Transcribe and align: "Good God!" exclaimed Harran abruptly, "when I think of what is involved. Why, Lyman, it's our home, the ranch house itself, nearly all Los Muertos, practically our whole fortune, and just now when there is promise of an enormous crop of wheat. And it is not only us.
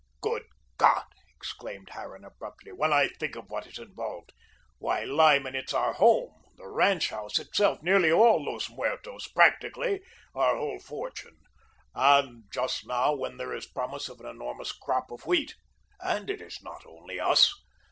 "Good 0.19 0.41
God!" 0.79 1.05
exclaimed 1.35 1.89
Harran 1.91 2.25
abruptly, 2.25 2.71
"when 2.71 2.91
I 2.91 3.09
think 3.09 3.35
of 3.35 3.51
what 3.51 3.67
is 3.67 3.77
involved. 3.77 4.33
Why, 4.79 5.03
Lyman, 5.03 5.53
it's 5.53 5.75
our 5.75 5.93
home, 5.93 6.41
the 6.57 6.67
ranch 6.67 7.09
house 7.09 7.37
itself, 7.37 7.83
nearly 7.83 8.11
all 8.11 8.43
Los 8.43 8.67
Muertos, 8.67 9.27
practically 9.27 10.01
our 10.33 10.57
whole 10.57 10.79
fortune, 10.79 11.37
and 11.93 12.45
just 12.51 12.87
now 12.87 13.13
when 13.13 13.37
there 13.37 13.53
is 13.53 13.67
promise 13.67 14.09
of 14.09 14.19
an 14.19 14.25
enormous 14.25 14.71
crop 14.71 15.11
of 15.11 15.27
wheat. 15.27 15.53
And 15.99 16.31
it 16.31 16.41
is 16.41 16.63
not 16.63 16.83
only 16.87 17.19
us. 17.19 17.53